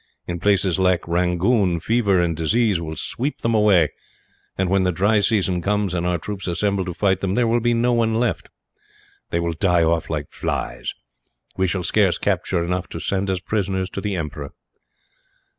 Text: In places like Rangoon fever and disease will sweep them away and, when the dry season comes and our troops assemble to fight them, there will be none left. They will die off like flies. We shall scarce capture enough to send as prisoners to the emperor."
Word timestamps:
In 0.25 0.39
places 0.39 0.79
like 0.79 1.07
Rangoon 1.07 1.79
fever 1.79 2.19
and 2.19 2.35
disease 2.35 2.81
will 2.81 2.95
sweep 2.95 3.41
them 3.41 3.53
away 3.53 3.89
and, 4.57 4.67
when 4.67 4.81
the 4.83 4.91
dry 4.91 5.19
season 5.19 5.61
comes 5.61 5.93
and 5.93 6.07
our 6.07 6.17
troops 6.17 6.47
assemble 6.47 6.83
to 6.85 6.93
fight 6.95 7.19
them, 7.19 7.35
there 7.35 7.45
will 7.47 7.59
be 7.59 7.75
none 7.75 8.15
left. 8.15 8.49
They 9.29 9.39
will 9.39 9.53
die 9.53 9.83
off 9.83 10.09
like 10.09 10.31
flies. 10.31 10.95
We 11.55 11.67
shall 11.67 11.83
scarce 11.83 12.17
capture 12.17 12.65
enough 12.65 12.87
to 12.89 12.99
send 12.99 13.29
as 13.29 13.41
prisoners 13.41 13.91
to 13.91 14.01
the 14.01 14.15
emperor." 14.15 14.53